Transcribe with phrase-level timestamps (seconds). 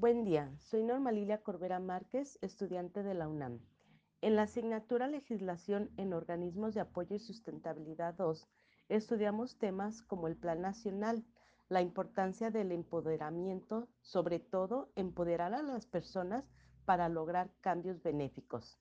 [0.00, 3.60] Buen día, soy Norma Lilia Corbera Márquez, estudiante de la UNAM.
[4.22, 8.48] En la asignatura Legislación en Organismos de Apoyo y Sustentabilidad 2,
[8.88, 11.26] estudiamos temas como el Plan Nacional,
[11.68, 16.50] la importancia del empoderamiento, sobre todo empoderar a las personas
[16.86, 18.80] para lograr cambios benéficos.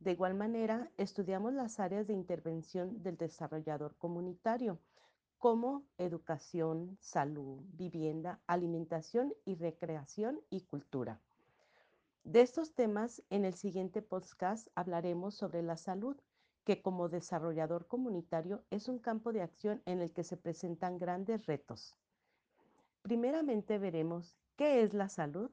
[0.00, 4.80] De igual manera, estudiamos las áreas de intervención del desarrollador comunitario,
[5.42, 11.20] como educación, salud, vivienda, alimentación y recreación y cultura.
[12.22, 16.16] De estos temas, en el siguiente podcast hablaremos sobre la salud,
[16.62, 21.44] que como desarrollador comunitario es un campo de acción en el que se presentan grandes
[21.46, 21.96] retos.
[23.02, 25.50] Primeramente veremos qué es la salud.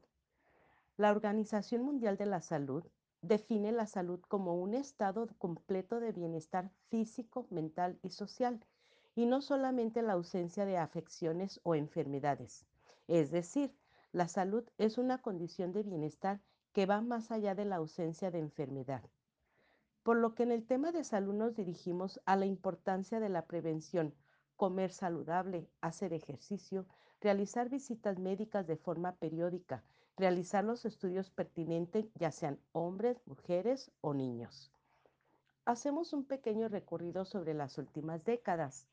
[0.98, 2.84] La Organización Mundial de la Salud
[3.24, 8.64] define la salud como un estado completo de bienestar físico, mental y social
[9.20, 12.66] y no solamente la ausencia de afecciones o enfermedades.
[13.10, 13.76] Es decir,
[14.14, 16.40] la salud es una condición de bienestar
[16.72, 19.04] que va más allá de la ausencia de enfermedad.
[20.04, 23.46] Por lo que en el tema de salud nos dirigimos a la importancia de la
[23.46, 24.16] prevención,
[24.56, 26.86] comer saludable, hacer ejercicio,
[27.20, 29.84] realizar visitas médicas de forma periódica,
[30.16, 34.72] realizar los estudios pertinentes, ya sean hombres, mujeres o niños
[35.66, 38.88] hacemos un pequeño recorrido sobre las últimas décadas.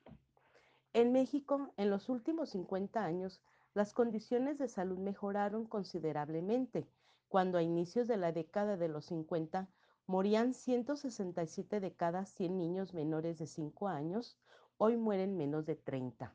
[0.93, 3.41] En México, en los últimos 50 años,
[3.75, 6.89] las condiciones de salud mejoraron considerablemente,
[7.29, 9.69] cuando a inicios de la década de los 50
[10.07, 14.39] morían 167 de cada 100 niños menores de 5 años,
[14.79, 16.33] hoy mueren menos de 30.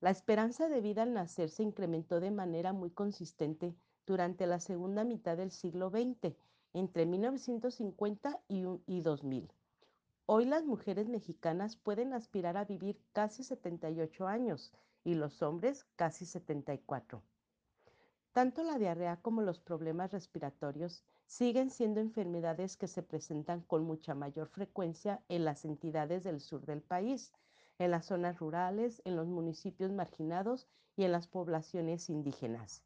[0.00, 3.74] La esperanza de vida al nacer se incrementó de manera muy consistente
[4.06, 6.36] durante la segunda mitad del siglo XX
[6.74, 9.50] entre 1950 y, 2000.
[10.26, 14.72] Hoy las mujeres mexicanas pueden aspirar a vivir casi 78 años
[15.04, 17.22] y los hombres casi 74.
[18.32, 24.16] Tanto la diarrea como los problemas respiratorios siguen siendo enfermedades que se presentan con mucha
[24.16, 27.32] mayor frecuencia en las entidades del sur del país,
[27.78, 32.82] en las zonas rurales, en los municipios marginados y en las poblaciones indígenas.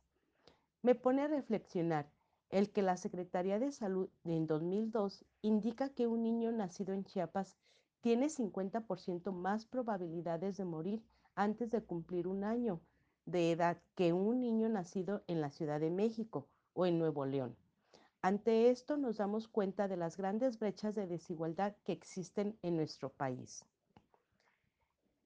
[0.82, 2.10] Me pone a reflexionar
[2.50, 7.56] el que la Secretaría de Salud en 2002 indica que un niño nacido en Chiapas
[8.00, 11.03] tiene 50% más probabilidades de morir
[11.34, 12.81] antes de cumplir un año
[13.26, 17.56] de edad que un niño nacido en la Ciudad de México o en Nuevo León.
[18.22, 23.10] Ante esto nos damos cuenta de las grandes brechas de desigualdad que existen en nuestro
[23.10, 23.65] país.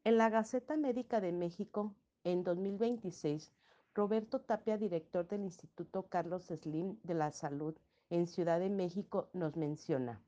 [0.05, 1.95] En la Gaceta Médica de México,
[2.25, 3.53] en 2026,
[3.95, 7.77] Roberto Tapia, director del Instituto Carlos Slim de la Salud
[8.09, 10.23] en Ciudad de México, nos menciona.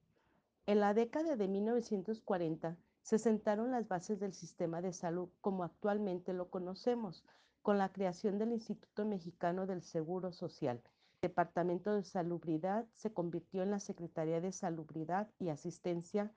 [0.66, 6.34] En la década de 1940 se sentaron las bases del sistema de salud como actualmente
[6.34, 7.24] lo conocemos,
[7.62, 10.82] con la creación del Instituto Mexicano del Seguro Social.
[11.22, 16.30] El Departamento de Salubridad se convirtió en la Secretaría de Salubridad y Asistencia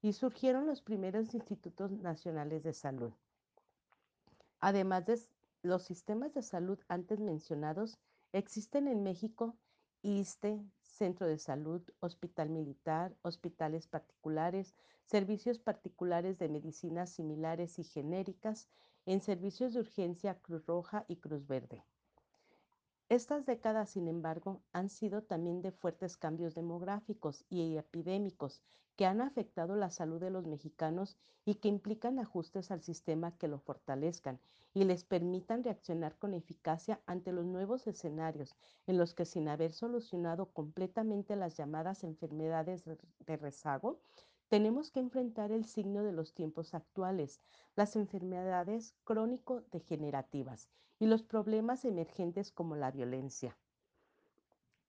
[0.00, 3.12] y surgieron los primeros institutos nacionales de salud.
[4.60, 5.18] Además de
[5.62, 7.98] los sistemas de salud antes mencionados
[8.32, 9.56] existen en México
[10.02, 14.74] ISTE, Centro de Salud, Hospital Militar, hospitales particulares,
[15.04, 18.68] servicios particulares de medicinas similares y genéricas,
[19.06, 21.84] en servicios de urgencia Cruz Roja y Cruz Verde.
[23.12, 28.62] Estas décadas, sin embargo, han sido también de fuertes cambios demográficos y epidémicos
[28.96, 33.48] que han afectado la salud de los mexicanos y que implican ajustes al sistema que
[33.48, 34.40] lo fortalezcan
[34.72, 38.56] y les permitan reaccionar con eficacia ante los nuevos escenarios
[38.86, 44.00] en los que sin haber solucionado completamente las llamadas enfermedades de rezago,
[44.52, 47.40] tenemos que enfrentar el signo de los tiempos actuales,
[47.74, 50.68] las enfermedades crónico-degenerativas
[50.98, 53.56] y los problemas emergentes como la violencia.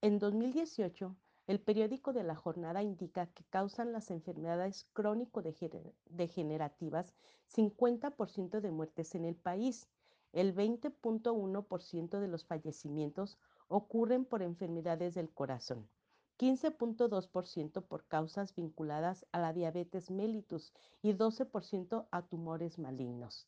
[0.02, 1.16] En 2018,
[1.48, 7.16] el periódico de la jornada indica que causan las enfermedades crónico-degenerativas
[7.48, 9.88] 50% de muertes en el país.
[10.34, 13.38] El 20.1% de los fallecimientos
[13.70, 15.88] ocurren por enfermedades del corazón.
[16.40, 23.48] 15.2% por causas vinculadas a la diabetes mellitus y 12% a tumores malignos.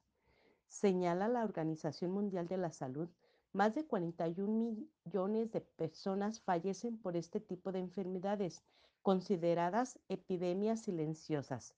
[0.68, 3.10] Señala la Organización Mundial de la Salud,
[3.54, 8.62] más de 41 millones de personas fallecen por este tipo de enfermedades,
[9.02, 11.74] consideradas epidemias silenciosas.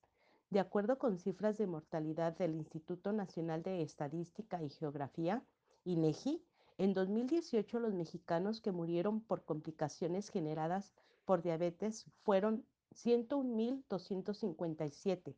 [0.49, 5.43] De acuerdo con cifras de mortalidad del Instituto Nacional de Estadística y Geografía,
[5.83, 6.41] INEGI,
[6.77, 10.93] en 2018, los mexicanos que murieron por complicaciones generadas
[11.25, 12.63] por diabetes fueron
[12.95, 15.35] 101.257,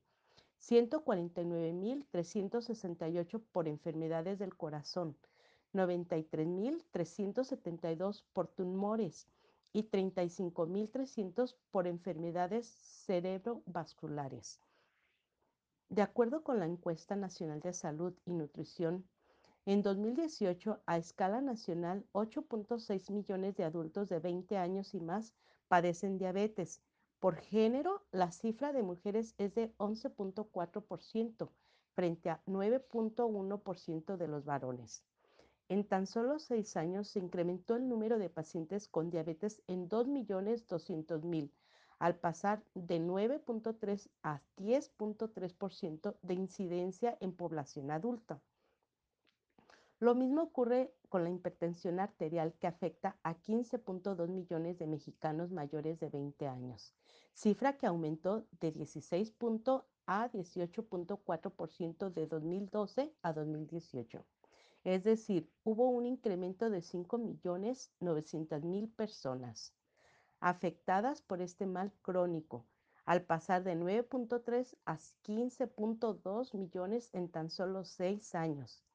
[0.60, 5.18] 149.368 por enfermedades del corazón,
[5.74, 9.28] 93.372 por tumores
[9.72, 12.68] y 35.300 por enfermedades
[13.06, 14.60] cerebrovasculares.
[15.90, 19.06] De acuerdo con la encuesta nacional de salud y nutrición,
[19.72, 25.36] en 2018, a escala nacional, 8.6 millones de adultos de 20 años y más
[25.68, 26.82] padecen diabetes.
[27.20, 31.52] Por género, la cifra de mujeres es de 11.4%
[31.94, 35.04] frente a 9.1% de los varones.
[35.68, 41.52] En tan solo seis años se incrementó el número de pacientes con diabetes en 2.200.000,
[42.00, 48.42] al pasar de 9.3 a 10.3% de incidencia en población adulta.
[50.02, 56.00] Lo mismo ocurre con la hipertensión arterial que afecta a 15.2 millones de mexicanos mayores
[56.00, 56.94] de 20 años,
[57.34, 59.36] cifra que aumentó de 16.
[60.06, 64.26] a 18.4% de 2012 a 2018.
[64.86, 69.74] Es decir, hubo un incremento de 5.900.000 personas
[70.40, 72.66] afectadas por este mal crónico,
[73.04, 78.86] al pasar de 9.3 a 15.2 millones en tan solo seis años.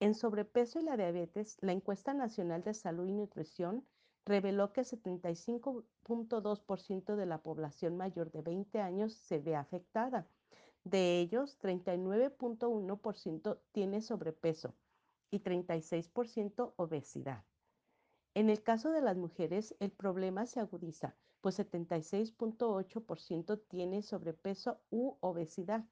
[0.00, 3.86] En sobrepeso y la diabetes, la encuesta nacional de salud y nutrición
[4.24, 10.26] reveló que 75.2% de la población mayor de 20 años se ve afectada.
[10.84, 14.74] De ellos, 39.1% tiene sobrepeso,
[15.30, 17.44] y 36% obesidad.
[18.34, 25.16] En el caso de las mujeres, el problema se agudiza, pues 76.8% tiene sobrepeso u
[25.20, 25.84] obesidad.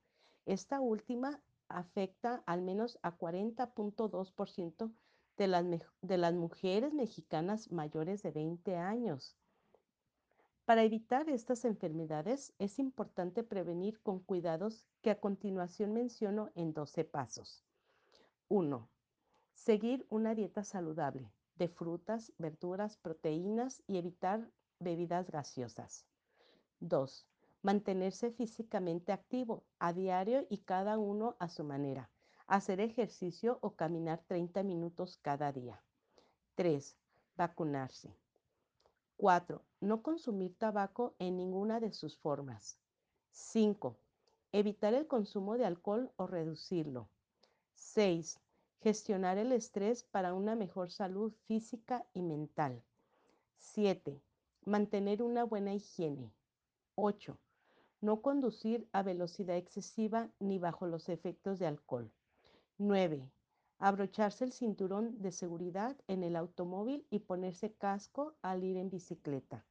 [0.46, 4.92] Esta última afecta al menos a 40.2%
[5.36, 5.64] de las,
[6.02, 9.36] de las mujeres mexicanas mayores de 20 años.
[10.64, 17.04] Para evitar estas enfermedades es importante prevenir con cuidados que a continuación menciono en 12
[17.04, 17.64] pasos.
[18.48, 18.88] 1.
[19.54, 24.48] Seguir una dieta saludable de frutas, verduras, proteínas y evitar
[24.78, 26.06] bebidas gaseosas.
[26.80, 27.26] 2.
[27.68, 32.08] Mantenerse físicamente activo a diario y cada uno a su manera.
[32.46, 35.82] Hacer ejercicio o caminar 30 minutos cada día.
[36.54, 36.96] 3.
[37.36, 38.16] Vacunarse.
[39.18, 39.62] 4.
[39.80, 42.78] No consumir tabaco en ninguna de sus formas.
[43.32, 43.98] 5.
[44.52, 47.10] Evitar el consumo de alcohol o reducirlo.
[47.74, 48.40] 6.
[48.80, 52.82] Gestionar el estrés para una mejor salud física y mental.
[53.58, 54.22] 7.
[54.64, 56.32] Mantener una buena higiene.
[56.94, 57.38] 8.
[58.00, 62.12] No conducir a velocidad excesiva ni bajo los efectos de alcohol.
[62.78, 63.28] 9.
[63.80, 69.64] Abrocharse el cinturón de seguridad en el automóvil y ponerse casco al ir en bicicleta.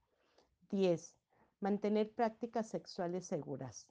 [0.72, 1.16] 10.
[1.62, 3.88] Mantener prácticas sexuales seguras.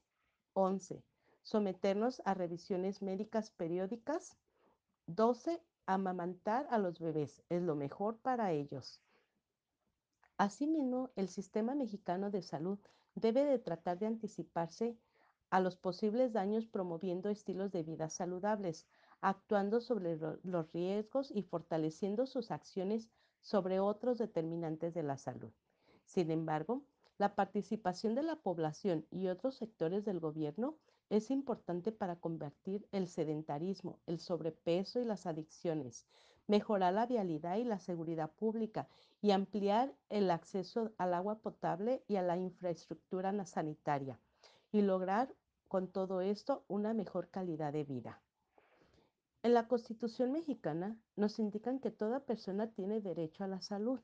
[0.52, 1.02] 11.
[1.42, 4.36] Someternos a revisiones médicas periódicas
[5.06, 5.62] 12.
[5.86, 9.00] Amamantar a los bebés es lo mejor para ellos.
[10.36, 12.78] Asimismo, el sistema mexicano de salud
[13.16, 14.96] debe de tratar de anticiparse
[15.50, 18.86] a los posibles daños promoviendo estilos de vida saludables,
[19.20, 23.08] actuando sobre los riesgos y fortaleciendo sus acciones
[23.42, 25.50] sobre otros determinantes de la salud.
[26.04, 26.84] Sin embargo,
[27.18, 30.76] la participación de la población y otros sectores del gobierno
[31.08, 36.06] es importante para convertir el sedentarismo, el sobrepeso y las adicciones,
[36.46, 38.88] mejorar la vialidad y la seguridad pública
[39.20, 44.20] y ampliar el acceso al agua potable y a la infraestructura sanitaria
[44.72, 45.34] y lograr
[45.68, 48.20] con todo esto una mejor calidad de vida.
[49.42, 54.00] En la Constitución mexicana nos indican que toda persona tiene derecho a la salud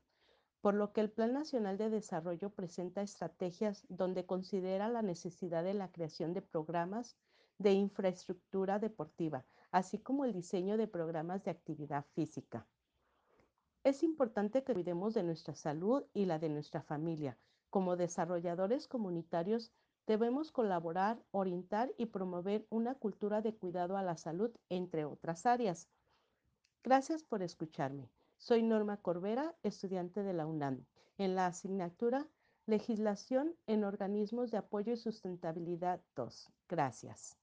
[0.62, 5.74] por lo que el Plan Nacional de Desarrollo presenta estrategias donde considera la necesidad de
[5.74, 7.16] la creación de programas
[7.62, 12.66] de infraestructura deportiva, así como el diseño de programas de actividad física.
[13.84, 17.36] Es importante que cuidemos de nuestra salud y la de nuestra familia.
[17.70, 19.72] Como desarrolladores comunitarios,
[20.06, 25.88] debemos colaborar, orientar y promover una cultura de cuidado a la salud, entre otras áreas.
[26.84, 28.10] Gracias por escucharme.
[28.38, 30.84] Soy Norma Corbera, estudiante de la UNAM,
[31.18, 32.28] en la asignatura
[32.66, 36.52] Legislación en Organismos de Apoyo y Sustentabilidad 2.
[36.68, 37.41] Gracias.